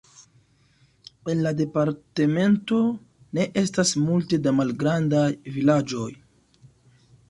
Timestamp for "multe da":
4.09-4.59